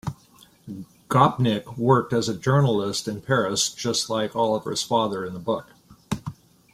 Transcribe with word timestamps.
Gopnik 1.09 1.77
worked 1.77 2.11
as 2.11 2.27
a 2.27 2.35
journalist 2.35 3.07
in 3.07 3.21
Paris 3.21 3.69
just 3.71 4.09
like 4.09 4.35
Oliver's 4.35 4.81
father 4.81 5.23
in 5.23 5.35
the 5.35 5.39
book. 5.39 5.67